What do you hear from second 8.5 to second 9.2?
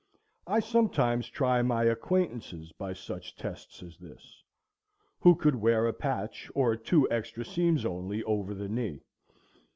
the knee?